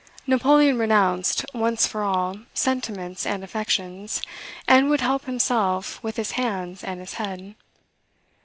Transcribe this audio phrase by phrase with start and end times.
[0.25, 4.19] Napoleon renounced, once for all, sentiments and affections,
[4.67, 7.53] and would help himself with his hands and his head.